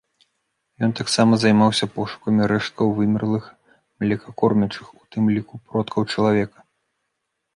Ён 0.85 0.91
таксама 0.99 1.33
займаўся 1.41 1.85
пошукамі 1.97 2.47
рэшткаў 2.51 2.87
вымерлых 2.99 3.45
млекакормячых, 4.03 4.85
у 5.03 5.17
тым 5.17 5.23
ліку 5.35 5.53
продкаў 5.71 6.01
чалавека. 6.17 6.59